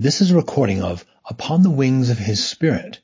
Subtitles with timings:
[0.00, 3.00] This is a recording of Upon the Wings of His Spirit,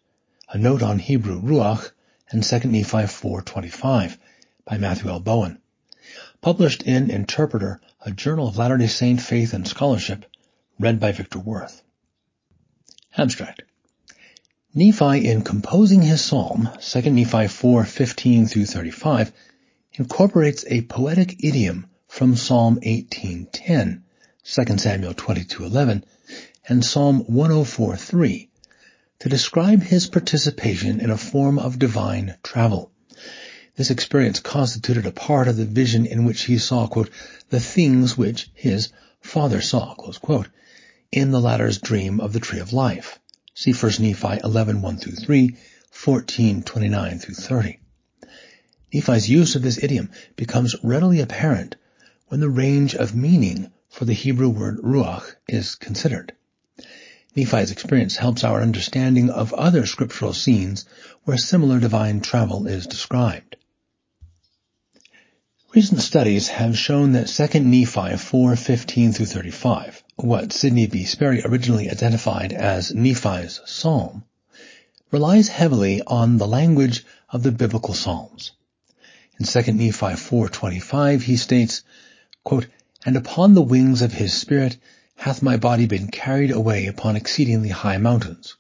[0.48, 1.90] a note on Hebrew Ruach
[2.30, 4.16] and 2 Nephi 4.25
[4.64, 5.18] by Matthew L.
[5.18, 5.58] Bowen.
[6.40, 10.24] Published in Interpreter, a Journal of Latter-day Saint Faith and Scholarship,
[10.78, 11.82] read by Victor Worth.
[13.18, 13.62] Abstract.
[14.72, 19.32] Nephi, in composing his psalm, 2 Nephi 4:15 through 35,
[19.94, 24.02] incorporates a poetic idiom from Psalm 18:10,
[24.44, 26.04] 2 Samuel 22:11,
[26.66, 28.48] and Psalm 104:3
[29.18, 32.90] to describe his participation in a form of divine travel.
[33.76, 37.10] This experience constituted a part of the vision in which he saw, quote,
[37.50, 38.88] the things which his
[39.20, 40.48] father saw, quote,
[41.12, 43.18] in the latter's dream of the tree of life.
[43.54, 45.56] See 1 Nephi 11, 1 through 3,
[45.90, 47.78] 14, 29 through 30.
[48.92, 51.76] Nephi's use of this idiom becomes readily apparent
[52.28, 56.32] when the range of meaning for the Hebrew word ruach is considered.
[57.36, 60.84] Nephi's experience helps our understanding of other scriptural scenes
[61.24, 63.56] where similar divine travel is described.
[65.74, 71.04] Recent studies have shown that 2 Nephi 4:15 through 35 what Sidney B.
[71.04, 74.22] Sperry originally identified as Nephi's psalm,
[75.10, 78.52] relies heavily on the language of the biblical psalms.
[79.40, 81.82] In 2 Nephi 4.25 he states,
[82.44, 82.68] quote,
[83.04, 84.76] And upon the wings of his spirit
[85.16, 88.56] hath my body been carried away upon exceedingly high mountains.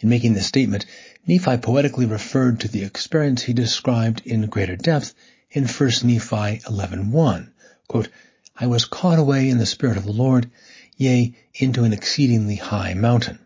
[0.00, 0.86] In making this statement,
[1.26, 5.14] Nephi poetically referred to the experience he described in greater depth
[5.50, 7.50] in 1 Nephi 11.1,
[7.88, 8.08] quote,
[8.56, 10.50] I was caught away in the Spirit of the Lord,
[10.96, 13.38] yea, into an exceedingly high mountain.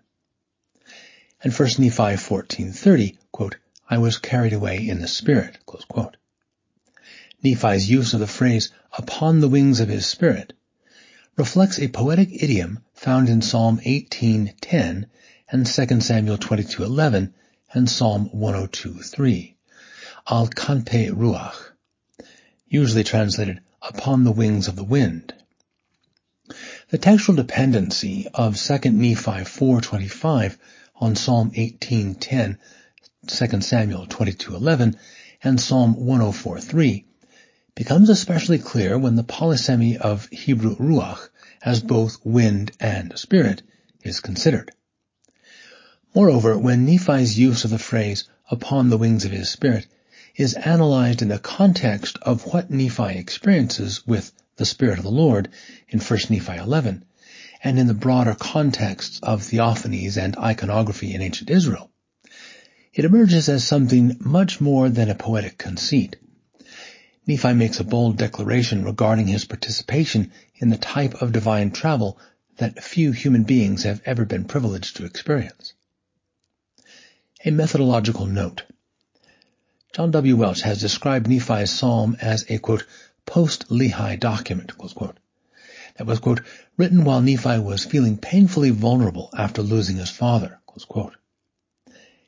[1.43, 3.57] And 1 Nephi 14.30, quote,
[3.91, 5.59] I was carried away in the Spirit,
[7.43, 10.53] Nephi's use of the phrase, upon the wings of his Spirit,
[11.37, 15.07] reflects a poetic idiom found in Psalm 18.10
[15.51, 17.33] and 2 Samuel 22.11
[17.73, 19.55] and Psalm 102.3,
[20.29, 21.57] al kanpe ruach,
[22.69, 25.33] usually translated upon the wings of the wind.
[26.91, 30.59] The textual dependency of 2 Nephi 4.25
[30.97, 32.59] on Psalm 18.10,
[33.27, 34.97] 2 Samuel 22.11,
[35.43, 37.05] and Psalm 104.3
[37.75, 41.29] becomes especially clear when the polysemy of Hebrew ruach
[41.63, 43.63] as both wind and spirit
[44.03, 44.71] is considered.
[46.15, 49.87] Moreover, when Nephi's use of the phrase upon the wings of his spirit
[50.37, 55.49] is analyzed in the context of what Nephi experiences with the Spirit of the Lord
[55.89, 57.05] in 1 Nephi 11,
[57.65, 61.91] and in the broader context of theophanies and iconography in ancient Israel.
[62.93, 66.17] It emerges as something much more than a poetic conceit.
[67.27, 72.19] Nephi makes a bold declaration regarding his participation in the type of divine travel
[72.57, 75.75] that few human beings have ever been privileged to experience.
[77.45, 78.63] A methodological note.
[79.95, 80.37] John W.
[80.37, 82.87] Welch has described Nephi's psalm as a, quote,
[83.27, 84.73] post-Lehi document,
[85.97, 86.41] that was, quote,
[86.77, 91.15] written while Nephi was feeling painfully vulnerable after losing his father, close quote.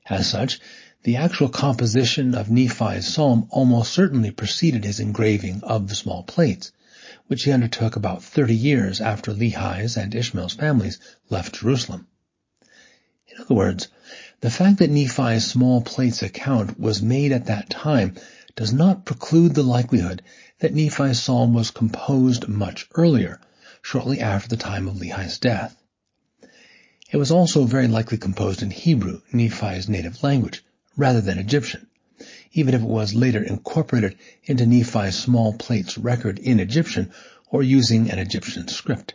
[0.06, 0.60] As such,
[1.04, 6.72] the actual composition of Nephi's psalm almost certainly preceded his engraving of the small plates,
[7.26, 10.98] which he undertook about 30 years after Lehi's and Ishmael's families
[11.28, 12.06] left Jerusalem.
[13.28, 13.88] In other words,
[14.40, 18.14] the fact that Nephi's small plates account was made at that time
[18.56, 20.22] does not preclude the likelihood
[20.60, 23.40] that Nephi's psalm was composed much earlier,
[23.82, 25.76] shortly after the time of Lehi's death.
[27.10, 30.64] It was also very likely composed in Hebrew, Nephi's native language,
[30.96, 31.86] rather than Egyptian,
[32.52, 37.10] even if it was later incorporated into Nephi's small plates record in Egyptian
[37.50, 39.14] or using an Egyptian script.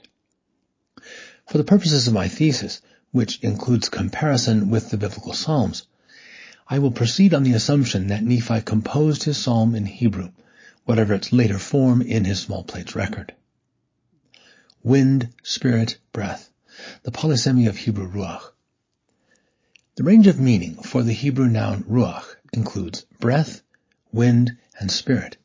[1.47, 2.81] For the purposes of my thesis,
[3.12, 5.88] which includes comparison with the biblical Psalms,
[6.67, 10.29] I will proceed on the assumption that Nephi composed his psalm in Hebrew,
[10.85, 13.34] whatever its later form in his small plates record.
[14.84, 16.50] Wind, spirit, breath,
[17.03, 18.52] the polysemy of Hebrew ruach.
[19.99, 22.23] The range of meaning for the Hebrew noun ruach
[22.53, 23.61] includes breath,
[24.13, 25.35] wind, and spirit,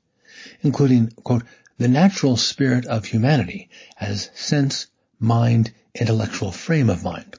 [0.61, 1.43] including, quote,
[1.77, 3.69] the natural spirit of humanity
[3.99, 4.87] as sense,
[5.19, 7.37] mind, intellectual frame of mind.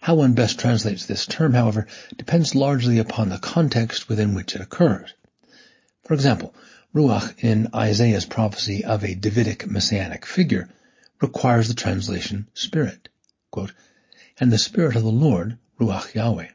[0.00, 1.86] How one best translates this term, however,
[2.16, 5.14] depends largely upon the context within which it occurs.
[6.02, 6.52] For example,
[6.92, 10.68] Ruach in Isaiah's prophecy of a Davidic messianic figure
[11.20, 13.08] requires the translation spirit.
[13.52, 13.72] Quote,
[14.38, 16.48] and the spirit of the Lord, Ruach Yahweh,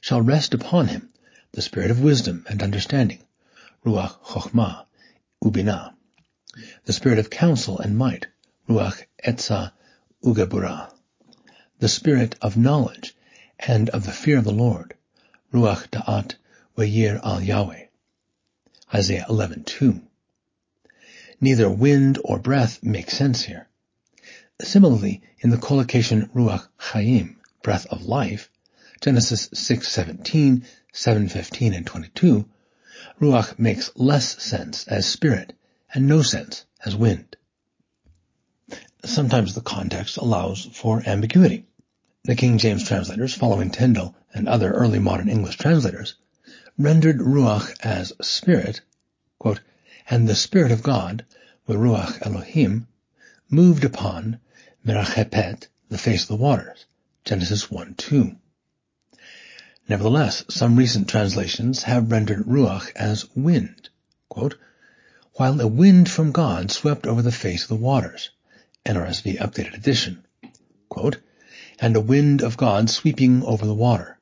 [0.00, 1.10] shall rest upon him,
[1.52, 3.22] the spirit of wisdom and understanding,
[3.84, 4.84] Ruach Chochmah,
[5.42, 5.94] Ubinah,
[6.84, 8.26] the spirit of counsel and might,
[8.68, 9.72] Ruach Etza
[10.22, 10.92] Ugebura,
[11.78, 13.14] the spirit of knowledge
[13.58, 14.94] and of the fear of the Lord,
[15.52, 16.34] Ruach Da'at
[16.76, 17.86] Wayir al Yahweh,
[18.92, 20.02] Isaiah 11:2.
[21.40, 23.68] Neither wind or breath make sense here.
[24.62, 28.50] Similarly, in the collocation Ruach Chaim, breath of life,
[29.00, 32.48] Genesis 6:17, 7:15, and 22,
[33.20, 35.52] Ruach makes less sense as spirit
[35.94, 37.36] and no sense as wind.
[39.04, 41.66] Sometimes the context allows for ambiguity.
[42.24, 46.16] The King James translators, following Tyndale and other early modern English translators,
[46.76, 48.80] rendered Ruach as spirit,
[49.38, 49.60] quote,
[50.10, 51.24] and the Spirit of God,
[51.66, 52.88] the Ruach Elohim,
[53.48, 54.40] moved upon
[54.86, 56.86] Merachepet, the face of the waters,
[57.24, 58.36] Genesis 1-2.
[59.88, 63.88] Nevertheless, some recent translations have rendered Ruach as wind,
[64.28, 64.56] quote,
[65.32, 68.30] while a wind from God swept over the face of the waters,
[68.84, 70.24] NRSV Updated Edition,
[70.88, 71.16] quote,
[71.80, 74.18] and a wind of God sweeping over the water,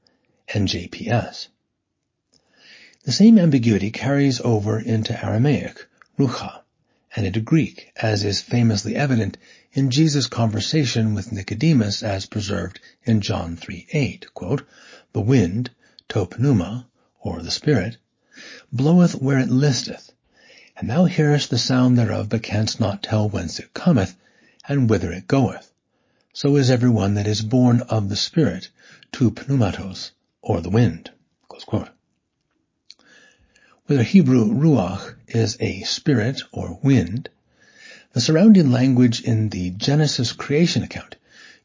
[0.48, 1.48] NJPS.
[3.02, 5.86] The same ambiguity carries over into Aramaic,
[6.18, 6.62] rucha,
[7.14, 9.36] and into Greek, as is famously evident
[9.74, 14.64] in Jesus' conversation with Nicodemus as preserved in John 3:8, quote,
[15.12, 15.70] the wind,
[16.10, 16.86] to pneuma,
[17.20, 17.96] or the Spirit,
[18.72, 20.12] bloweth where it listeth,
[20.76, 24.16] and thou hearest the sound thereof, but canst not tell whence it cometh,
[24.68, 25.72] and whither it goeth.
[26.32, 28.68] So is every one that is born of the Spirit,
[29.12, 31.10] to pneumatos, or the wind.
[33.86, 37.28] Whether Hebrew ruach is a spirit or wind,
[38.14, 41.16] the surrounding language in the Genesis creation account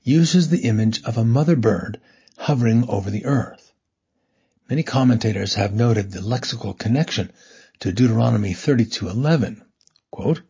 [0.01, 2.01] uses the image of a mother bird
[2.39, 3.71] hovering over the earth.
[4.67, 7.31] Many commentators have noted the lexical connection
[7.81, 9.61] to Deuteronomy 32:11,
[10.09, 10.41] quote,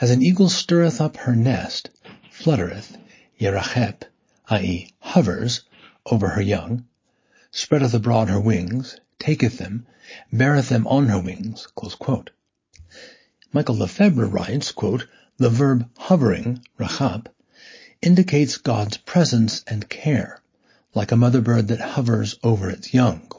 [0.00, 1.90] As an eagle stirreth up her nest,
[2.30, 2.96] fluttereth,
[3.40, 4.02] yerachep,
[4.50, 5.62] i.e., hovers,
[6.06, 6.84] over her young,
[7.50, 9.88] spreadeth abroad her wings, taketh them,
[10.32, 11.66] beareth them on her wings,
[13.52, 15.06] Michael Lefebvre writes, quote,
[15.38, 17.28] the verb hovering, rachap,
[18.02, 20.42] indicates God's presence and care,
[20.94, 23.30] like a mother bird that hovers over its young.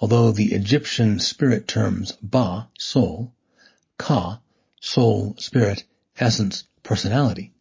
[0.00, 3.32] Although the Egyptian spirit terms Ba, soul,
[3.98, 4.40] Ka,
[4.80, 5.84] soul, spirit,
[6.18, 7.52] essence, personality,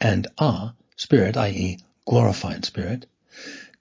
[0.00, 1.78] and Ah, spirit, i.e.
[2.04, 3.06] glorified spirit,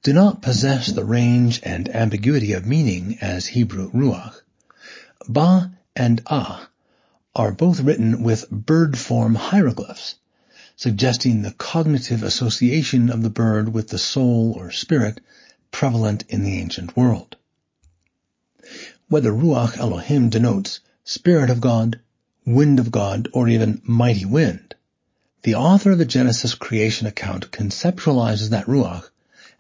[0.04, 4.42] do not possess the range and ambiguity of meaning as Hebrew Ruach.
[5.28, 6.70] Ba and Ah
[7.36, 10.16] are both written with bird form hieroglyphs,
[10.76, 15.22] suggesting the cognitive association of the bird with the soul or spirit
[15.72, 17.36] prevalent in the ancient world.
[19.08, 22.00] Whether Ruach Elohim denotes Spirit of God,
[22.46, 24.76] Wind of God, or even Mighty Wind,
[25.44, 29.10] the author of the Genesis creation account conceptualizes that Ruach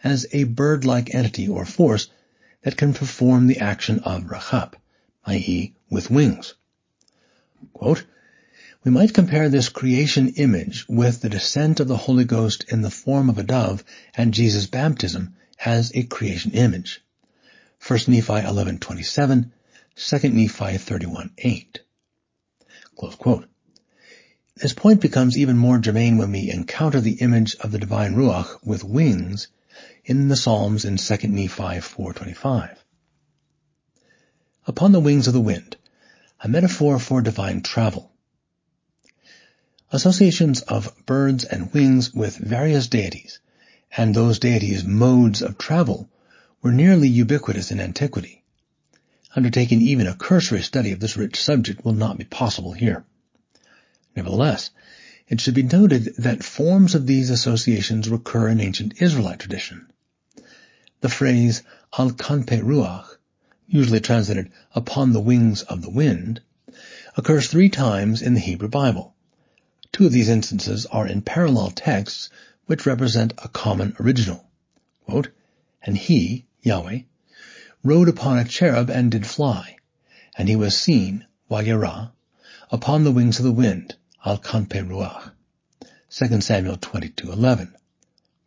[0.03, 2.07] as a bird-like entity or force
[2.61, 4.73] that can perform the action of Rachap,
[5.25, 5.73] i.e.
[5.93, 6.55] with wings.
[7.71, 8.03] Quote,
[8.83, 12.89] we might compare this creation image with the descent of the Holy Ghost in the
[12.89, 13.83] form of a dove
[14.15, 17.01] and Jesus' baptism as a creation image.
[17.87, 19.51] 1 Nephi 11.27,
[19.95, 21.77] 2 Nephi 31.8.
[22.97, 23.47] Close quote.
[24.55, 28.59] This point becomes even more germane when we encounter the image of the divine Ruach
[28.63, 29.47] with wings
[30.05, 32.75] in the Psalms in 2 Nephi 4.25.
[34.65, 35.75] Upon the wings of the wind,
[36.43, 38.11] a metaphor for divine travel.
[39.91, 43.39] Associations of birds and wings with various deities,
[43.95, 46.09] and those deities' modes of travel,
[46.61, 48.43] were nearly ubiquitous in antiquity.
[49.33, 53.05] Undertaking even a cursory study of this rich subject will not be possible here.
[54.13, 54.69] Nevertheless,
[55.29, 59.87] it should be noted that forms of these associations recur in ancient Israelite tradition.
[60.99, 61.63] The phrase
[61.97, 63.15] al kanpe ruach,
[63.67, 66.41] usually translated upon the wings of the wind,
[67.15, 69.15] occurs three times in the Hebrew Bible.
[69.91, 72.29] Two of these instances are in parallel texts
[72.65, 74.49] which represent a common original.
[75.05, 75.29] Quote,
[75.81, 77.01] and he, Yahweh,
[77.83, 79.75] rode upon a cherub and did fly,
[80.37, 82.11] and he was seen, Wayera,
[82.71, 85.31] upon the wings of the wind, al kanpe ruach.
[86.09, 87.73] 2 Samuel 22:11.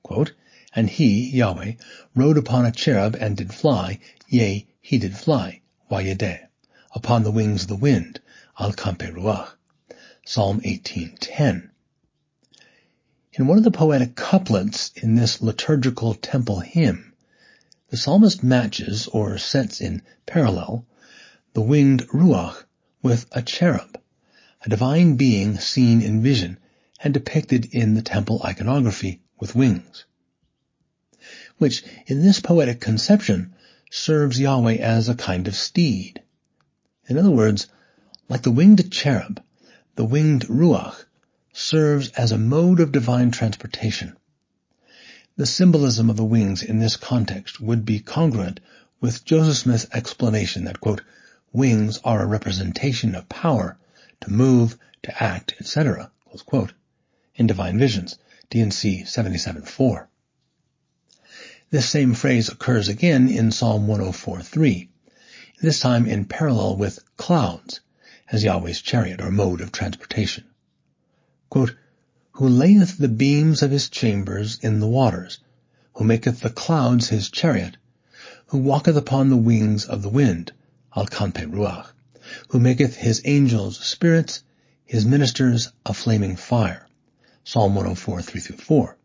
[0.03, 0.33] Quote,
[0.75, 1.73] and he, Yahweh,
[2.15, 6.47] rode upon a cherub and did fly, yea, he did fly, Wayedeh,
[6.95, 8.21] upon the wings of the wind,
[8.57, 9.49] al ruach.
[10.25, 11.71] Psalm 18:10.
[13.33, 17.13] In one of the poetic couplets in this liturgical temple hymn,
[17.89, 20.87] the psalmist matches or sets in parallel
[21.53, 22.63] the winged ruach
[23.03, 24.01] with a cherub,
[24.63, 26.61] a divine being seen in vision
[27.01, 30.05] and depicted in the temple iconography with wings,
[31.59, 33.53] which in this poetic conception
[33.97, 36.21] serves Yahweh as a kind of steed.
[37.09, 37.67] In other words,
[38.29, 39.43] like the winged cherub,
[39.95, 41.05] the winged ruach
[41.53, 44.15] serves as a mode of divine transportation.
[45.37, 48.61] The symbolism of the wings in this context would be congruent
[49.01, 51.01] with Joseph Smith's explanation that, quote,
[51.53, 53.79] wings are a representation of power
[54.21, 56.11] to move, to act, etc.,
[57.35, 58.19] in Divine Visions,
[58.51, 60.07] D&C 77.4.
[61.69, 64.87] This same phrase occurs again in Psalm 104.3,
[65.61, 67.81] this time in parallel with clouds
[68.31, 70.45] as Yahweh's chariot or mode of transportation.
[71.51, 71.75] Quote,
[72.31, 75.41] who layeth the beams of his chambers in the waters,
[75.95, 77.77] who maketh the clouds his chariot,
[78.47, 80.53] who walketh upon the wings of the wind,
[80.95, 81.89] al kanpe ruach,
[82.51, 84.45] who maketh his angels spirits,
[84.85, 86.87] his ministers a flaming fire.
[87.43, 88.97] Psalm 104, 3 through 4.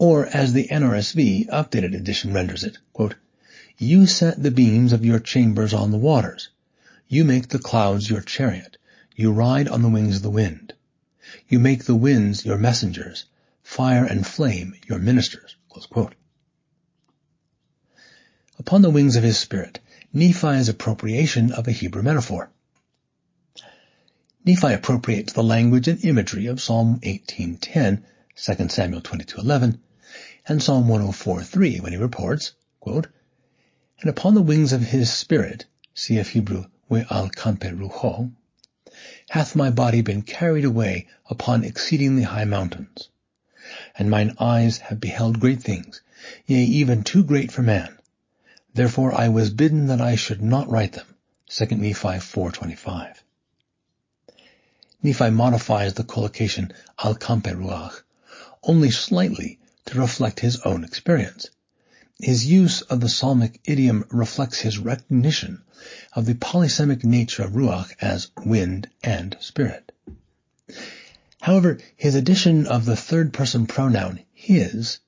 [0.00, 3.16] Or as the NRSV updated edition renders it, quote,
[3.76, 6.48] You set the beams of your chambers on the waters.
[7.06, 8.78] You make the clouds your chariot.
[9.14, 10.72] You ride on the wings of the wind.
[11.50, 13.26] You make the winds your messengers,
[13.62, 15.56] fire and flame your ministers.
[18.58, 19.80] Upon the wings of his spirit,
[20.14, 22.48] Nephi's appropriation of a Hebrew metaphor.
[24.46, 28.02] Nephi appropriates the language and imagery of Psalm 18.10,
[28.34, 29.78] 2 Samuel 22.11,
[30.48, 33.08] and Psalm 104.3 when he reports, quote,
[34.00, 36.28] And upon the wings of his spirit, cf.
[36.28, 38.32] Hebrew, we al kanpe ruho,
[39.28, 43.08] hath my body been carried away upon exceedingly high mountains.
[43.96, 46.00] And mine eyes have beheld great things,
[46.46, 47.96] yea, even too great for man.
[48.74, 51.06] Therefore I was bidden that I should not write them.
[51.48, 53.16] 2 Nephi 4.25
[55.02, 58.02] Nephi modifies the collocation al kanpe ruach
[58.64, 59.59] only slightly
[59.90, 61.50] to reflect his own experience.
[62.20, 65.62] His use of the psalmic idiom reflects his recognition
[66.12, 69.90] of the polysemic nature of Ruach as wind and spirit.
[71.40, 74.98] However, his addition of the third person pronoun his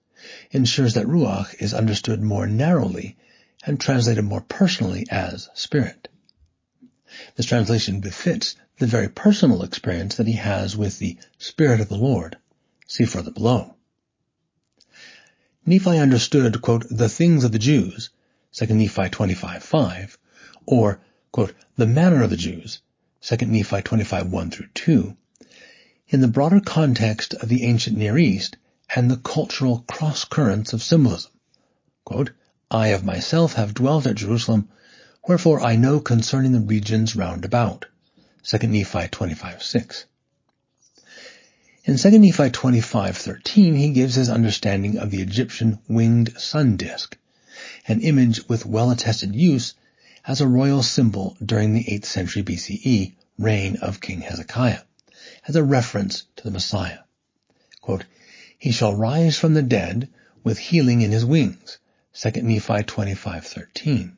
[0.50, 3.16] ensures that Ruach is understood more narrowly
[3.64, 6.08] and translated more personally as spirit.
[7.36, 11.96] This translation befits the very personal experience that he has with the Spirit of the
[11.96, 12.36] Lord.
[12.88, 13.76] See further below.
[15.64, 18.10] Nephi understood, quote, the things of the Jews,
[18.54, 20.16] 2 Nephi 25.5,
[20.66, 20.98] or,
[21.30, 22.80] quote, the manner of the Jews,
[23.20, 25.16] 2 Nephi 25.1 through 2,
[26.08, 28.56] in the broader context of the ancient Near East
[28.96, 31.30] and the cultural cross currents of symbolism.
[32.04, 32.32] Quote,
[32.68, 34.68] I of myself have dwelt at Jerusalem,
[35.28, 37.86] wherefore I know concerning the regions round about.
[38.42, 40.06] 2 Nephi 25.6.
[41.84, 47.18] In 2 Nephi 25:13, he gives his understanding of the Egyptian winged sun disk,
[47.88, 49.74] an image with well-attested use
[50.24, 54.82] as a royal symbol during the 8th century BCE reign of King Hezekiah,
[55.48, 57.00] as a reference to the Messiah.
[57.80, 58.04] Quote,
[58.56, 60.08] he shall rise from the dead
[60.44, 61.78] with healing in his wings.
[62.14, 64.12] 2 Nephi 25:13.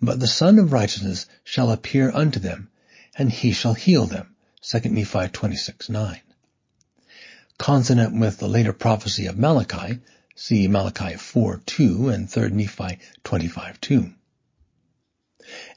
[0.00, 2.70] But the Sun of Righteousness shall appear unto them,
[3.18, 4.33] and he shall heal them.
[4.66, 6.20] 2 Nephi 26:9.
[7.58, 9.98] Consonant with the later prophecy of Malachi,
[10.34, 14.14] see Malachi 4:2 and 3 Nephi 25:2.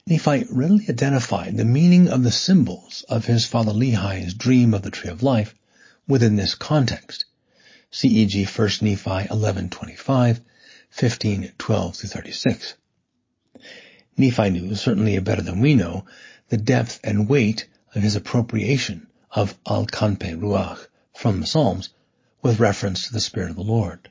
[0.06, 4.90] Nephi readily identified the meaning of the symbols of his father Lehi's dream of the
[4.90, 5.54] tree of life
[6.06, 7.26] within this context.
[7.90, 10.40] CEG 1 Nephi 11:25,
[10.90, 12.74] 15:12 36.
[14.16, 16.06] Nephi knew, certainly better than we know,
[16.48, 21.90] the depth and weight of his appropriation of Al Kanpe Ruach from the Psalms
[22.42, 24.08] with reference to the Spirit of the Lord.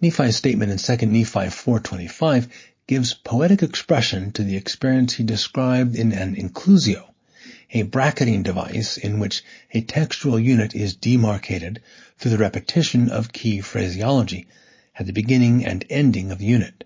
[0.00, 2.48] Nephi's statement in 2 Nephi 4.25
[2.86, 7.12] gives poetic expression to the experience he described in an inclusio,
[7.72, 11.80] a bracketing device in which a textual unit is demarcated
[12.18, 14.46] through the repetition of key phraseology
[14.96, 16.84] at the beginning and ending of the unit.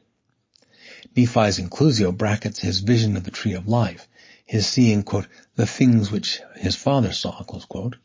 [1.17, 4.09] Nephi's inclusio brackets his vision of the tree of life,
[4.45, 7.97] his seeing, quote, the things which his father saw, quote,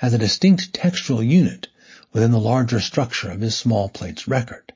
[0.00, 1.68] as a distinct textual unit
[2.12, 4.72] within the larger structure of his small plates record.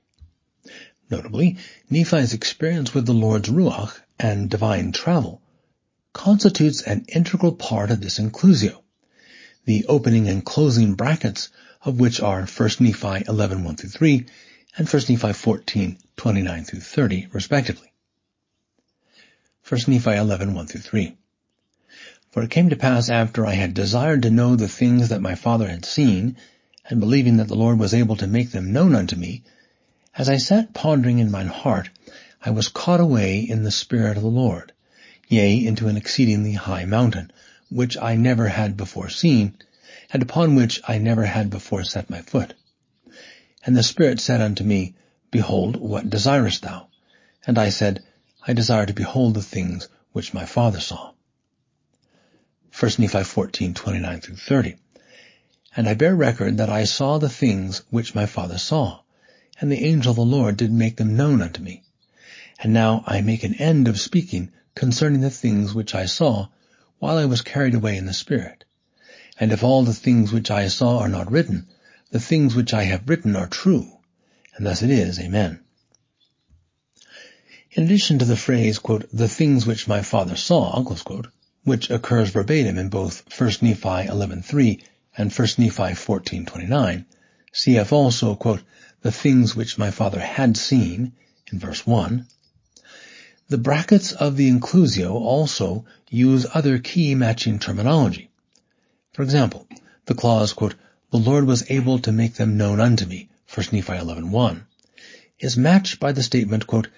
[1.10, 1.58] Notably,
[1.90, 5.42] Nephi's experience with the Lord's Ruach and divine travel
[6.12, 8.82] constitutes an integral part of this inclusio,
[9.66, 11.50] the opening and closing brackets
[11.82, 14.26] of which are 1 Nephi 11, 1 through 3
[14.78, 17.92] and 1 Nephi 14, 29 through 30, respectively.
[19.68, 21.16] 1 Nephi 11, 1 through 3.
[22.30, 25.34] For it came to pass after I had desired to know the things that my
[25.34, 26.36] father had seen,
[26.88, 29.42] and believing that the Lord was able to make them known unto me,
[30.14, 31.90] as I sat pondering in mine heart,
[32.44, 34.70] I was caught away in the Spirit of the Lord,
[35.26, 37.32] yea, into an exceedingly high mountain,
[37.68, 39.56] which I never had before seen,
[40.12, 42.54] and upon which I never had before set my foot.
[43.64, 44.94] And the Spirit said unto me,
[45.32, 46.86] Behold, what desirest thou?
[47.48, 48.04] And I said,
[48.48, 51.14] I desire to behold the things which my father saw.
[52.78, 54.76] 1 Nephi 14, 29 through 30.
[55.76, 59.00] And I bear record that I saw the things which my father saw,
[59.60, 61.82] and the angel of the Lord did make them known unto me.
[62.60, 66.46] And now I make an end of speaking concerning the things which I saw,
[67.00, 68.64] while I was carried away in the Spirit.
[69.40, 71.66] And if all the things which I saw are not written,
[72.12, 73.98] the things which I have written are true.
[74.54, 75.18] And thus it is.
[75.18, 75.64] Amen.
[77.76, 81.26] In addition to the phrase, quote, the things which my father saw, quote,
[81.62, 84.82] which occurs verbatim in both 1 Nephi 11.3
[85.18, 87.04] and 1 Nephi 14.29.
[87.52, 88.62] CF also, quote,
[89.02, 91.12] the things which my father had seen
[91.52, 92.26] in verse 1.
[93.48, 98.30] The brackets of the inclusio also use other key matching terminology.
[99.12, 99.68] For example,
[100.06, 100.76] the clause, quote,
[101.10, 104.62] the Lord was able to make them known unto me, 1 Nephi 11.1,
[105.38, 106.88] is matched by the statement, quote,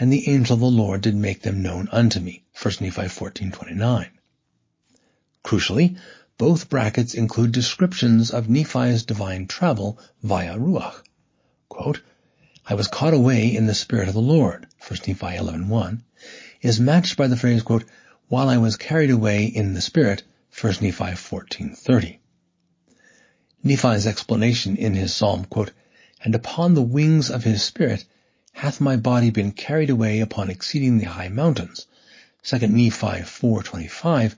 [0.00, 4.08] and the angel of the Lord did make them known unto me, 1 Nephi 14.29.
[5.44, 5.96] Crucially,
[6.36, 11.02] both brackets include descriptions of Nephi's divine travel via Ruach.
[11.68, 12.00] Quote,
[12.64, 16.02] I was caught away in the Spirit of the Lord, 1 Nephi 11.1,
[16.62, 17.84] is matched by the phrase, quote,
[18.28, 20.22] while I was carried away in the Spirit,
[20.60, 22.18] 1 Nephi 14.30.
[23.64, 25.72] Nephi's explanation in his psalm, quote,
[26.22, 28.04] and upon the wings of his Spirit
[28.58, 31.86] hath my body been carried away upon exceedingly high mountains,
[32.42, 32.90] 2 Nephi
[33.22, 34.34] 4.25,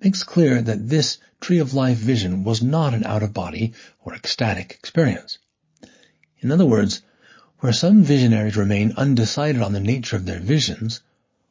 [0.00, 3.72] makes clear that this tree of life vision was not an out-of-body
[4.04, 5.38] or ecstatic experience.
[6.38, 7.02] In other words,
[7.58, 11.00] where some visionaries remain undecided on the nature of their visions,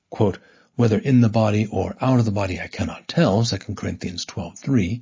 [0.10, 0.38] quote,
[0.78, 5.02] whether in the body or out of the body I cannot tell, 2 Corinthians 12.3,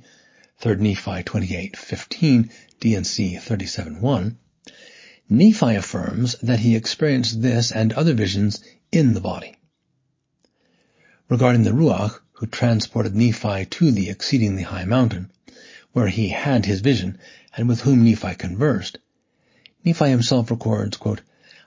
[0.56, 4.34] 3 Nephi 28.15, D&C 37.1,
[5.30, 8.60] Nephi affirms that he experienced this and other visions
[8.90, 9.56] in the body.
[11.28, 15.30] Regarding the Ruach, who transported Nephi to the exceedingly high mountain,
[15.92, 17.18] where he had his vision,
[17.54, 19.00] and with whom Nephi conversed,
[19.84, 21.20] Nephi himself records, quote,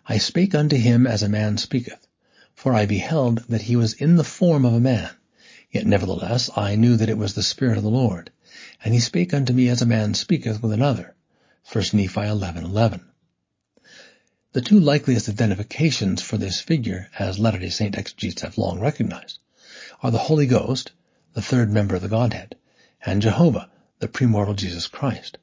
[0.07, 2.07] I spake unto him as a man speaketh,
[2.55, 5.11] for I beheld that he was in the form of a man,
[5.69, 8.31] yet nevertheless I knew that it was the Spirit of the Lord,
[8.83, 11.13] and he spake unto me as a man speaketh with another.
[11.71, 13.01] 1 Nephi 11:11.
[14.53, 19.39] The two likeliest identifications for this figure, as Latter-day Saint exegetes have long recognized,
[20.03, 20.91] are the Holy Ghost,
[21.33, 22.57] the third member of the Godhead,
[23.05, 25.37] and Jehovah, the premortal Jesus Christ.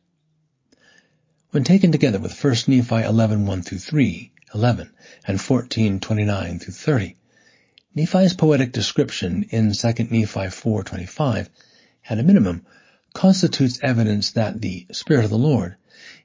[1.53, 4.91] When taken together with 1 Nephi 11, 1 through 3, 11,
[5.27, 7.17] and 14, 29 through 30,
[7.95, 11.49] Nephi's poetic description in 2 Nephi 4, 25,
[12.11, 12.67] at a minimum,
[13.15, 15.77] constitutes evidence that the Spirit of the Lord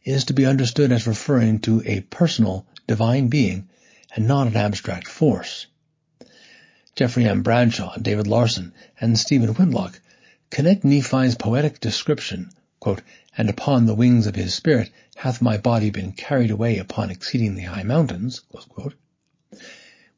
[0.04, 3.70] is to be understood as referring to a personal, divine being
[4.16, 5.68] and not an abstract force.
[6.96, 7.42] Jeffrey M.
[7.42, 10.00] Bradshaw, David Larsen, and Stephen Whitlock
[10.52, 13.02] connect Nephi's poetic description, quote,
[13.36, 17.64] and upon the wings of his spirit hath my body been carried away upon exceedingly
[17.64, 18.94] high mountains, quote,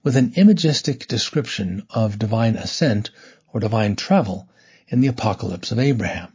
[0.03, 3.09] with an imagistic description of divine ascent
[3.53, 4.49] or divine travel
[4.89, 6.31] in the apocalypse of Abraham.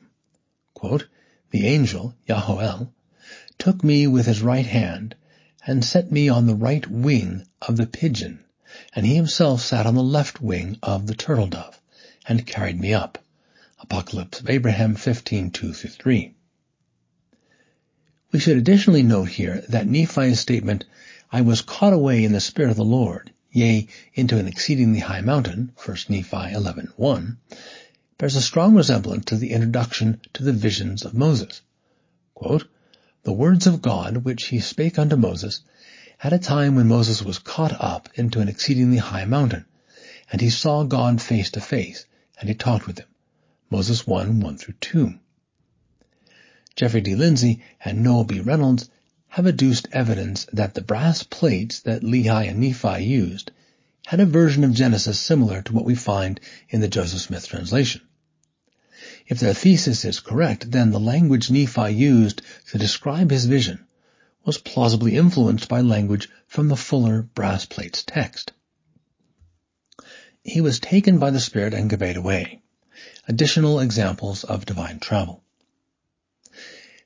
[0.73, 1.07] Quote,
[1.51, 2.93] the angel, Yahoel,
[3.59, 5.15] took me with his right hand
[5.67, 8.45] and set me on the right wing of the pigeon
[8.95, 11.81] and he himself sat on the left wing of the turtle dove,
[12.27, 13.19] and carried me up.
[13.81, 16.33] Apocalypse of Abraham 15, 2-3.
[18.31, 20.85] We should additionally note here that Nephi's statement,
[21.33, 25.21] I was caught away in the Spirit of the Lord, yea, into an exceedingly high
[25.21, 27.39] mountain, 1 Nephi 11, 1,
[28.19, 31.61] bears a strong resemblance to the introduction to the visions of Moses.
[32.35, 32.69] Quote,
[33.23, 35.61] the words of God which he spake unto Moses
[36.23, 39.65] at a time when Moses was caught up into an exceedingly high mountain,
[40.33, 42.07] and he saw God face to face,
[42.39, 43.09] and he talked with him.
[43.71, 45.15] Moses 1, 1 through 2.
[46.77, 47.15] Jeffrey D.
[47.15, 48.41] Lindsay and Noel B.
[48.41, 48.89] Reynolds
[49.29, 53.51] have adduced evidence that the brass plates that Lehi and Nephi used
[54.07, 58.01] had a version of Genesis similar to what we find in the Joseph Smith translation.
[59.31, 63.87] If their thesis is correct, then the language Nephi used to describe his vision
[64.45, 68.51] was plausibly influenced by language from the fuller brass plates text.
[70.43, 72.61] He was taken by the Spirit and conveyed away.
[73.29, 75.45] Additional examples of divine travel.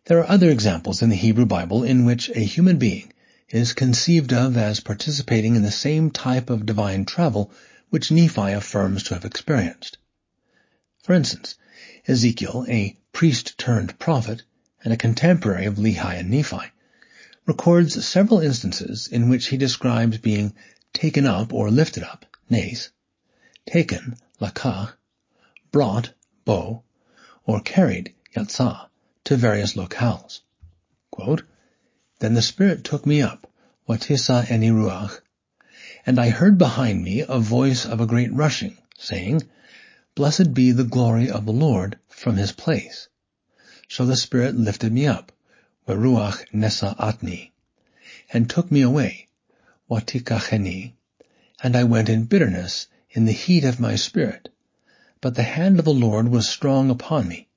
[0.06, 3.12] There are other examples in the Hebrew Bible in which a human being
[3.50, 7.50] is conceived of as participating in the same type of divine travel
[7.90, 9.98] which Nephi affirms to have experienced.
[11.02, 11.56] For instance,
[12.06, 14.42] Ezekiel, a priest turned prophet
[14.82, 16.70] and a contemporary of Lehi and Nephi,
[17.46, 20.52] records several instances in which he describes being
[20.92, 22.90] taken up or lifted up, nes,
[23.66, 24.92] taken, lakach,
[25.72, 26.12] brought,
[26.44, 26.82] bo,
[27.46, 28.88] or carried, yatzah,
[29.24, 30.40] to various locales.
[31.10, 31.42] Quote,
[32.18, 33.50] then the Spirit took me up,
[33.88, 35.20] watisa eni ruach,
[36.04, 39.42] and I heard behind me a voice of a great rushing, saying,
[40.16, 43.08] Blessed be the glory of the Lord from his place.
[43.88, 45.32] So the Spirit lifted me up,
[45.88, 47.50] Veruach Nesa Atni,
[48.32, 49.26] and took me away,
[49.90, 50.92] Watikacheni,
[51.64, 54.50] and I went in bitterness in the heat of my spirit.
[55.20, 57.48] But the hand of the Lord was strong upon me.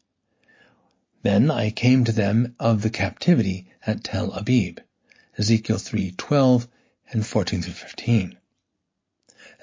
[1.22, 4.80] Then I came to them of the captivity at Tel Abib,
[5.38, 6.67] Ezekiel 3:12
[7.12, 8.36] and 14 through 15.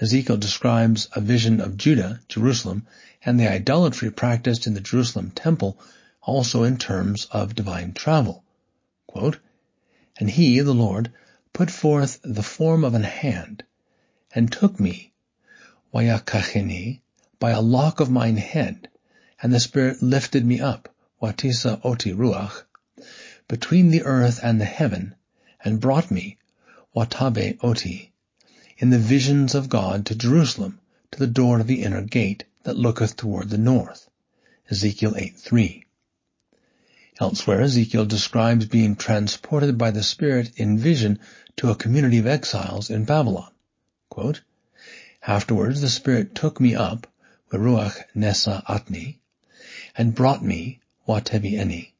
[0.00, 2.86] Ezekiel describes a vision of Judah, Jerusalem,
[3.24, 5.78] and the idolatry practiced in the Jerusalem temple
[6.20, 8.42] also in terms of divine travel.
[9.06, 9.38] Quote,
[10.18, 11.12] and he, the Lord,
[11.52, 13.62] put forth the form of an hand,
[14.34, 15.12] and took me,
[15.92, 17.00] Wayakacheni,
[17.38, 18.88] by a lock of mine head,
[19.40, 22.64] and the Spirit lifted me up, Watisa oti ruach,
[23.46, 25.14] between the earth and the heaven,
[25.64, 26.38] and brought me,
[26.96, 28.13] Watabe oti,
[28.84, 30.78] in the visions of God to Jerusalem,
[31.10, 34.10] to the door of the inner gate that looketh toward the north.
[34.70, 35.84] Ezekiel 8:3.
[37.18, 41.18] Elsewhere, Ezekiel describes being transported by the Spirit in vision
[41.56, 43.50] to a community of exiles in Babylon.
[44.10, 44.42] Quote,
[45.26, 47.10] Afterwards the Spirit took me up,
[47.50, 49.16] Ruach Nesa Atni,
[49.96, 51.92] and brought me, Watebi Eni,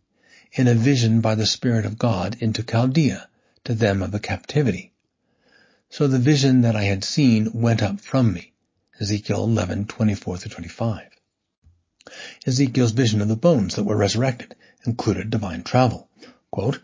[0.53, 3.27] in a vision by the Spirit of God into Chaldea,
[3.65, 4.93] to them of the captivity.
[5.97, 8.53] So the vision that I had seen went up from me.
[9.01, 11.09] Ezekiel 11, 24 25.
[12.45, 16.09] Ezekiel's vision of the bones that were resurrected included divine travel.
[16.51, 16.81] Quote,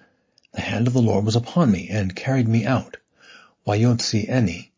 [0.53, 2.99] the hand of the Lord was upon me and carried me out,
[3.66, 4.70] Wayotzi Eni,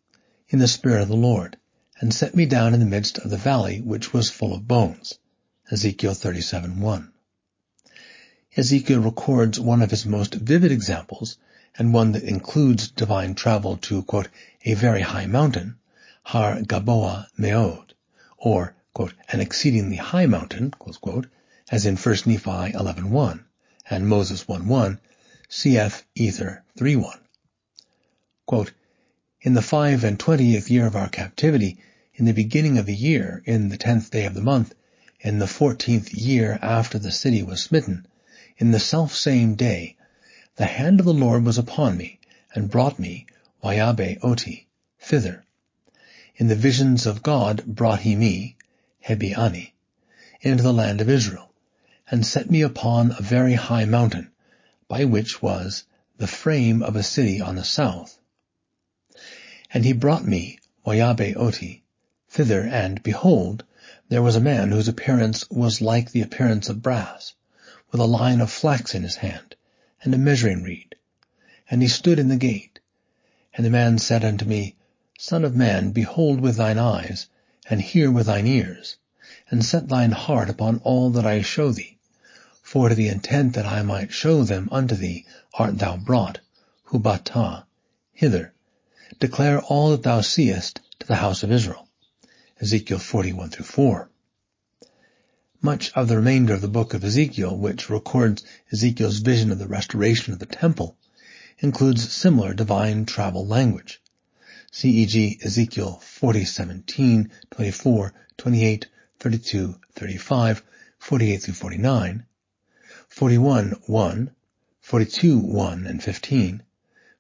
[0.48, 1.58] in the spirit of the Lord,
[2.00, 5.18] and set me down in the midst of the valley which was full of bones.
[5.70, 7.12] Ezekiel 37:1.
[8.56, 11.36] Ezekiel records one of his most vivid examples,
[11.78, 14.28] and one that includes divine travel to, quote,
[14.64, 15.76] a very high mountain,
[16.22, 17.94] Har Gaboa Meod,
[18.36, 21.26] or, quote, an exceedingly high mountain, quote,
[21.70, 23.40] as in 1 Nephi 11.1
[23.88, 24.98] and Moses 1.1,
[25.48, 26.02] cf.
[26.14, 27.18] Ether 3.1.
[28.46, 28.72] Quote,
[29.40, 31.78] in the five and twentieth year of our captivity,
[32.14, 34.74] in the beginning of the year, in the tenth day of the month,
[35.20, 38.06] in the fourteenth year after the city was smitten,
[38.58, 39.96] in the self-same day,
[40.56, 42.20] the hand of the Lord was upon me,
[42.54, 43.26] and brought me,
[43.64, 44.68] Wayabe Oti,
[45.00, 45.44] thither.
[46.36, 48.56] In the visions of God brought he me,
[49.00, 49.72] Hebiani,
[50.42, 51.52] into the land of Israel,
[52.10, 54.30] and set me upon a very high mountain,
[54.88, 55.84] by which was
[56.18, 58.18] the frame of a city on the south.
[59.72, 61.82] And he brought me, Wayabe Oti,
[62.28, 63.64] thither, and behold,
[64.08, 67.34] there was a man whose appearance was like the appearance of brass,
[67.90, 69.51] with a line of flax in his hand,
[70.02, 70.94] and a measuring reed.
[71.70, 72.80] And he stood in the gate.
[73.54, 74.76] And the man said unto me,
[75.18, 77.26] Son of man, behold with thine eyes,
[77.70, 78.96] and hear with thine ears,
[79.50, 81.98] and set thine heart upon all that I show thee,
[82.62, 86.40] for to the intent that I might show them unto thee art thou brought,
[86.88, 87.64] Hubata,
[88.12, 88.52] hither.
[89.20, 91.88] Declare all that thou seest to the house of Israel.
[92.60, 94.08] Ezekiel 41 through 4.
[95.64, 99.68] Much of the remainder of the book of Ezekiel, which records Ezekiel's vision of the
[99.68, 100.98] restoration of the temple,
[101.60, 104.02] includes similar divine travel language.
[104.72, 108.86] CEG Ezekiel 40, 17, 24, 28,
[109.20, 110.62] 32, 35,
[110.98, 112.26] 48 through 49,
[113.06, 114.30] 41, 1,
[114.80, 116.62] 42, 1 and 15,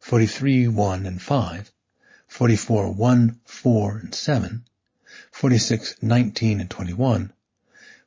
[0.00, 1.72] 43, 1 and 5,
[2.26, 4.64] 44, 1, 4 and 7,
[5.30, 7.32] 46, 19 and 21,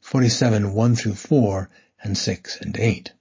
[0.06, 1.68] 47, 1 through 4,
[2.04, 3.12] and 6 and 8.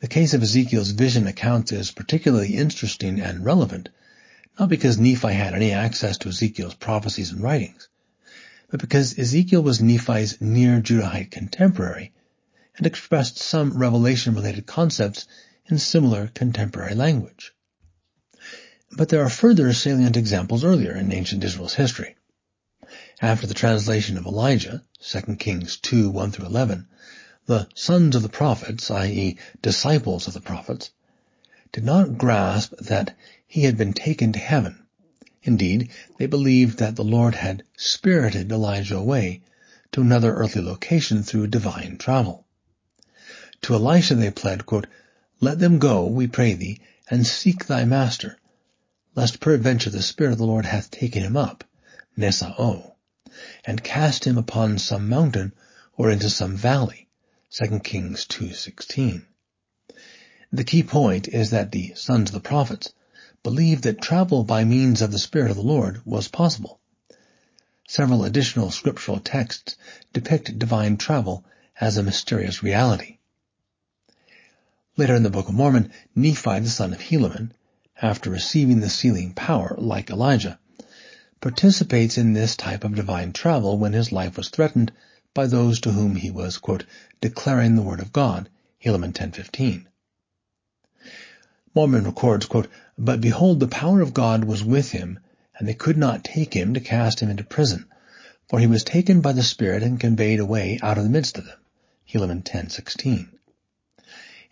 [0.00, 3.90] The case of Ezekiel's vision accounts is particularly interesting and relevant,
[4.58, 7.90] not because Nephi had any access to Ezekiel's prophecies and writings,
[8.70, 12.14] but because Ezekiel was Nephi's near Judahite contemporary
[12.78, 15.26] and expressed some revelation-related concepts
[15.66, 17.52] in similar contemporary language.
[18.90, 22.16] But there are further salient examples earlier in ancient Israel's history.
[23.24, 26.88] After the translation of Elijah, 2 Kings 2, 1 through 11,
[27.46, 29.38] the sons of the prophets, i.e.
[29.62, 30.90] disciples of the prophets,
[31.70, 34.84] did not grasp that he had been taken to heaven.
[35.44, 39.42] Indeed, they believed that the Lord had spirited Elijah away
[39.92, 42.44] to another earthly location through divine travel.
[43.62, 44.88] To Elisha they pled, quote,
[45.40, 48.36] Let them go, we pray thee, and seek thy master,
[49.14, 51.62] lest peradventure the Spirit of the Lord hath taken him up,
[52.18, 52.88] Nesao,
[53.64, 55.52] and cast him upon some mountain
[55.96, 57.08] or into some valley.
[57.50, 59.24] 2 Kings 2.16.
[60.52, 62.92] The key point is that the sons of the prophets
[63.42, 66.80] believed that travel by means of the Spirit of the Lord was possible.
[67.88, 69.76] Several additional scriptural texts
[70.12, 71.44] depict divine travel
[71.80, 73.18] as a mysterious reality.
[74.96, 77.52] Later in the Book of Mormon, Nephi the son of Helaman,
[78.00, 80.58] after receiving the sealing power like Elijah,
[81.42, 84.92] participates in this type of divine travel when his life was threatened
[85.34, 86.84] by those to whom he was, quote,
[87.20, 88.48] declaring the word of God,
[88.82, 89.84] Helaman 10.15.
[91.74, 95.18] Mormon records, quote, But behold, the power of God was with him,
[95.58, 97.86] and they could not take him to cast him into prison,
[98.48, 101.46] for he was taken by the Spirit and conveyed away out of the midst of
[101.46, 101.58] them.
[102.08, 103.28] Helaman 10.16.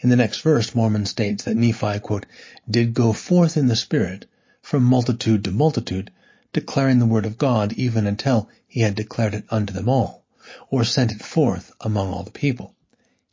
[0.00, 2.26] In the next verse, Mormon states that Nephi, quote,
[2.68, 4.26] did go forth in the Spirit
[4.60, 6.10] from multitude to multitude,
[6.52, 10.24] declaring the word of God even until he had declared it unto them all,
[10.68, 12.74] or sent it forth among all the people.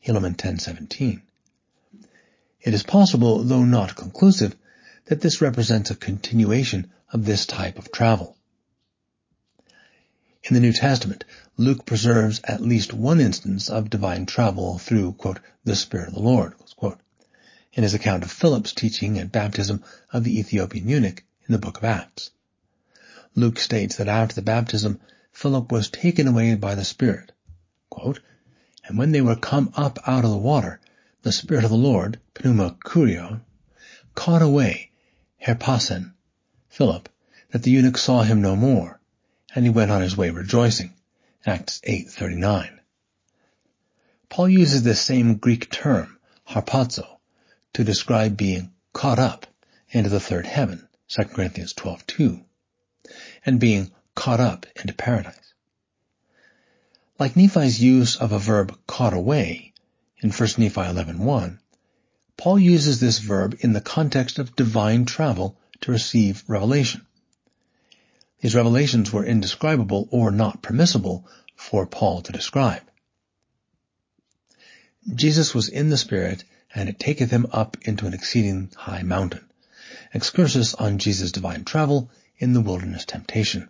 [0.06, 1.22] Helaman 10.17.
[2.62, 4.56] It is possible, though not conclusive,
[5.06, 8.38] that this represents a continuation of this type of travel.
[10.44, 11.26] In the New Testament,
[11.58, 16.20] Luke preserves at least one instance of divine travel through, quote, the Spirit of the
[16.20, 16.54] Lord,
[17.74, 21.78] in his account of Philip's teaching and baptism of the Ethiopian eunuch in the book
[21.78, 22.32] of Acts.
[23.40, 25.00] Luke states that after the baptism,
[25.32, 27.32] Philip was taken away by the Spirit.
[27.88, 28.20] Quote,
[28.88, 30.80] and when they were come up out of the water,
[31.22, 33.42] the Spirit of the Lord, pneuma kurio,
[34.16, 34.90] caught away
[35.38, 36.14] Herpasen,
[36.68, 37.10] Philip,
[37.52, 39.00] that the eunuch saw him no more,
[39.54, 40.96] and he went on his way rejoicing.
[41.46, 42.80] Acts 8.39.
[44.30, 46.18] Paul uses this same Greek term,
[46.50, 47.20] harpazo,
[47.74, 49.46] to describe being caught up
[49.92, 52.44] into the third heaven, 2 Corinthians 12.2,
[53.48, 55.54] and being caught up into paradise.
[57.18, 59.74] Like Nephi's use of a verb caught away
[60.20, 61.58] in 1 Nephi 11.1,
[62.36, 67.06] Paul uses this verb in the context of divine travel to receive revelation.
[68.42, 72.84] These revelations were indescribable or not permissible for Paul to describe.
[75.16, 76.44] Jesus was in the Spirit,
[76.76, 79.46] and it taketh him up into an exceeding high mountain.
[80.14, 83.68] Excursus on Jesus' divine travel in the wilderness temptation.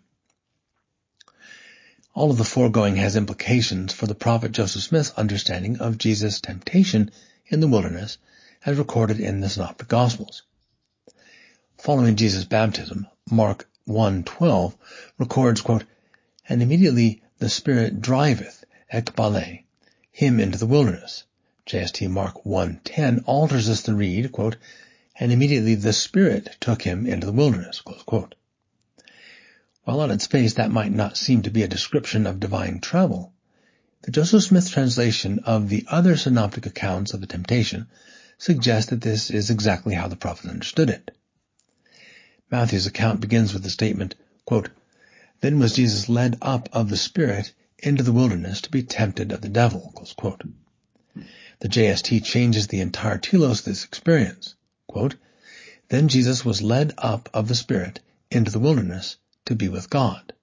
[2.14, 7.12] All of the foregoing has implications for the prophet Joseph Smith's understanding of Jesus' temptation
[7.46, 8.18] in the wilderness
[8.66, 10.44] as recorded in the Synoptic Gospels.
[11.78, 14.74] Following Jesus' baptism, Mark 1.12
[15.18, 15.86] records, quote,
[16.50, 19.64] And immediately the Spirit driveth, ekbale,
[20.12, 21.24] him into the wilderness.
[21.68, 24.58] JST Mark 1.10 alters this to read, quote,
[25.16, 27.80] And immediately the Spirit took him into the wilderness,
[29.88, 33.32] While on its face that might not seem to be a description of divine travel,
[34.02, 37.88] the Joseph Smith translation of the other synoptic accounts of the temptation
[38.38, 41.16] suggests that this is exactly how the prophet understood it.
[42.52, 44.68] Matthew's account begins with the statement, quote,
[45.40, 49.40] Then was Jesus led up of the Spirit into the wilderness to be tempted of
[49.40, 49.94] the devil.
[51.62, 54.56] The JST changes the entire telos of this experience.
[54.88, 55.16] Quote,
[55.88, 59.16] then Jesus was led up of the Spirit into the wilderness
[59.48, 60.34] to be with God.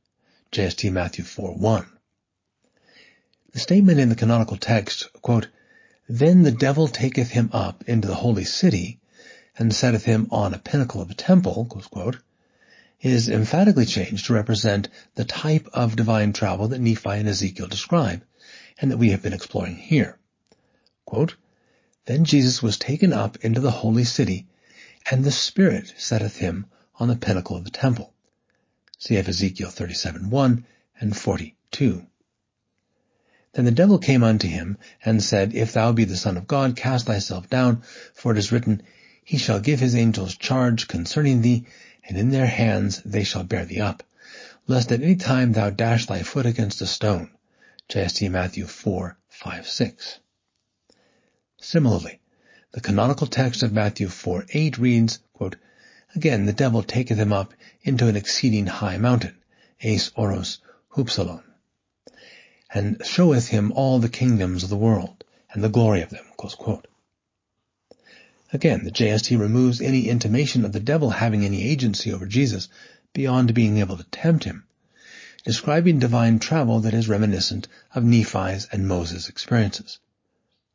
[0.50, 1.86] JST Matthew 4 1.
[3.52, 5.48] The statement in the canonical text, quote,
[6.08, 9.00] Then the devil taketh him up into the holy city,
[9.58, 12.18] and setteth him on a pinnacle of the temple, quote,
[13.02, 18.24] is emphatically changed to represent the type of divine travel that Nephi and Ezekiel describe,
[18.80, 20.18] and that we have been exploring here.
[21.04, 21.36] Quote,
[22.06, 24.46] then Jesus was taken up into the holy city,
[25.10, 26.64] and the Spirit setteth him
[26.96, 28.13] on the pinnacle of the temple.
[29.00, 29.28] Cf.
[29.28, 30.64] Ezekiel 37.1
[31.00, 32.06] and 42.
[33.54, 36.76] Then the devil came unto him, and said, If thou be the Son of God,
[36.76, 38.82] cast thyself down, for it is written,
[39.22, 41.66] He shall give his angels charge concerning thee,
[42.04, 44.02] and in their hands they shall bear thee up,
[44.66, 47.30] lest at any time thou dash thy foot against a stone.
[47.88, 50.18] JST Matthew 4, 5, 6.
[51.60, 52.20] Similarly,
[52.72, 55.56] the canonical text of Matthew 4, 8 reads, quote,
[56.14, 59.36] Again the devil taketh him up into an exceeding high mountain,
[59.82, 60.58] eis oros
[60.90, 61.42] hupsalon,
[62.72, 66.24] and showeth him all the kingdoms of the world, and the glory of them.
[68.52, 72.68] Again, the JST removes any intimation of the devil having any agency over Jesus
[73.12, 74.64] beyond being able to tempt him,
[75.44, 79.98] describing divine travel that is reminiscent of Nephi's and Moses' experiences.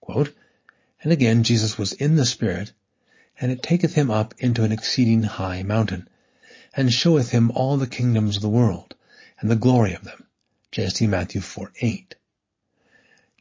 [0.02, 0.36] Quote,
[1.02, 2.74] and again Jesus was in the Spirit,
[3.40, 6.08] and it taketh him up into an exceeding high mountain,
[6.76, 8.96] and showeth him all the kingdoms of the world,
[9.40, 10.26] and the glory of them.
[10.72, 12.16] JST Matthew 4 8.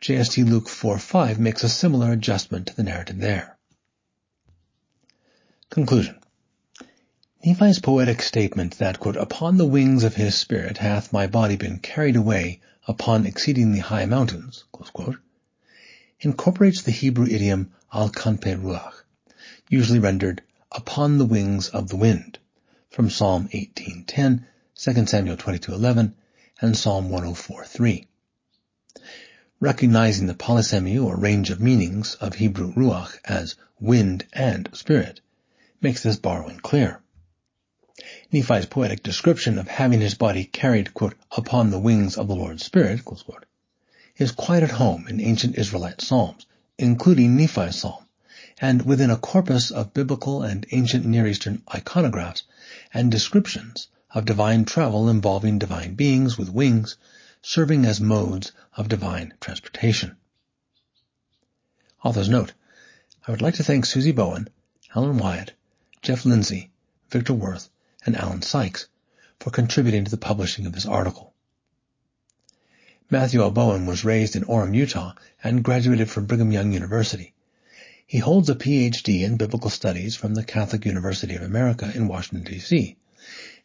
[0.01, 3.59] JST Luke 4 5 makes a similar adjustment to the narrative there.
[5.71, 6.19] Conclusion.
[7.45, 11.79] Nephi's poetic statement that, quote, upon the wings of his spirit hath my body been
[11.79, 15.19] carried away upon exceedingly high mountains, quote,
[16.21, 19.03] incorporates the Hebrew idiom al kanpe ruach,
[19.71, 22.39] usually rendered upon the wings of the wind,
[22.91, 26.13] from Psalm 18.10, 2 Samuel 22.11,
[26.61, 28.07] and Psalm 104.3.
[29.61, 35.21] Recognizing the polysemy or range of meanings of Hebrew ruach as wind and spirit,
[35.81, 37.01] makes this borrowing clear.
[38.33, 42.65] Nephi's poetic description of having his body carried, quote, upon the wings of the Lord's
[42.65, 43.45] Spirit, quote,
[44.17, 46.47] is quite at home in ancient Israelite psalms,
[46.79, 48.05] including Nephi's psalm,
[48.61, 52.43] and within a corpus of biblical and ancient Near Eastern iconographs
[52.93, 56.97] and descriptions of divine travel involving divine beings with wings
[57.43, 60.17] serving as modes of divine transportation.
[62.03, 62.53] Author's note,
[63.27, 64.49] I would like to thank Susie Bowen,
[64.95, 65.53] Allen Wyatt,
[66.03, 66.71] Jeff Lindsay,
[67.11, 67.69] Victor Worth,
[68.05, 68.89] and Alan Sykes
[69.39, 71.33] for contributing to the publishing of this article.
[73.11, 73.51] Matthew L.
[73.51, 77.33] Bowen was raised in Orem, Utah, and graduated from Brigham Young University.
[78.11, 82.51] He holds a PhD in Biblical Studies from the Catholic University of America in Washington,
[82.51, 82.97] D.C.,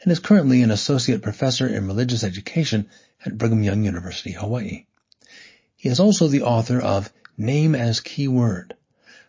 [0.01, 2.89] and is currently an Associate Professor in Religious Education
[3.25, 4.85] at Brigham Young University, Hawaii.
[5.77, 8.75] He is also the author of Name as Key Word,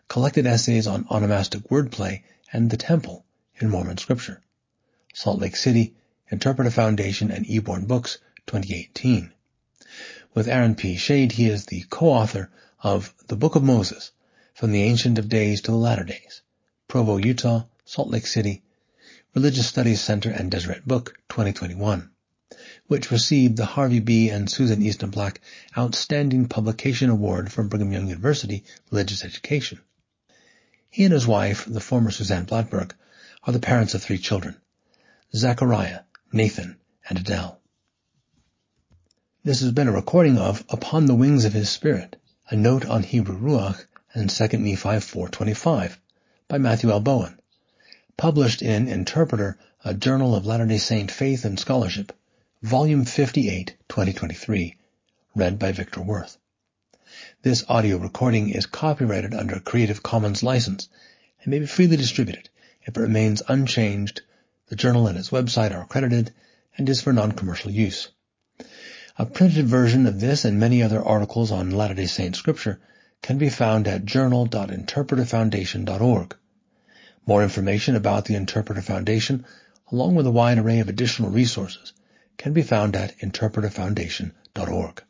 [0.09, 3.23] collected essays on onomastic wordplay and the temple
[3.61, 4.41] in Mormon scripture.
[5.13, 5.95] Salt Lake City,
[6.29, 9.31] Interpreter Foundation and Eborn Books, 2018.
[10.33, 10.97] With Aaron P.
[10.97, 12.51] Schade, he is the co-author
[12.81, 14.11] of The Book of Moses,
[14.55, 16.41] From the Ancient of Days to the Latter Days,
[16.87, 18.63] Provo, Utah, Salt Lake City,
[19.33, 22.09] Religious Studies Center and Deseret Book, 2021,
[22.87, 24.29] which received the Harvey B.
[24.29, 25.41] and Susan Easton Black
[25.77, 29.81] Outstanding Publication Award from Brigham Young University Religious Education.
[30.89, 32.93] He and his wife, the former Suzanne Blattberg,
[33.43, 34.55] are the parents of three children,
[35.35, 36.77] Zachariah, Nathan,
[37.09, 37.59] and Adele.
[39.43, 42.15] This has been a recording of Upon the Wings of His Spirit,
[42.49, 45.97] a note on Hebrew Ruach and 2 Nephi 4.25
[46.47, 47.01] by Matthew L.
[47.01, 47.37] Bowen,
[48.15, 52.13] published in Interpreter, a Journal of Latter-day Saint Faith and Scholarship,
[52.61, 54.77] Volume 58, 2023,
[55.35, 56.37] read by Victor Worth.
[57.41, 60.87] This audio recording is copyrighted under a Creative Commons license
[61.43, 62.49] and may be freely distributed.
[62.83, 64.21] If it remains unchanged,
[64.69, 66.33] the journal and its website are accredited
[66.77, 68.07] and is for non-commercial use.
[69.17, 72.79] A printed version of this and many other articles on Latter-day Saint scripture
[73.25, 76.35] can be found at journal.interpreterfoundation.org.
[77.25, 79.43] More information about the Interpreter Foundation,
[79.91, 81.91] along with a wide array of additional resources,
[82.37, 85.03] can be found at interpreterfoundation.org.